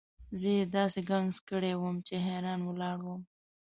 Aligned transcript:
زه 0.39 0.49
یې 0.57 0.63
داسې 0.75 0.99
ګنګس 1.09 1.37
کړی 1.49 1.73
وم 1.77 1.95
چې 2.07 2.13
حیران 2.27 2.59
ولاړ 2.63 2.97
وم. 3.03 3.21